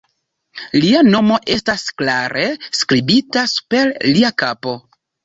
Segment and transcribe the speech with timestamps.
[0.77, 2.45] Lia nomo estis klare
[2.79, 4.75] skribita super lia kapo.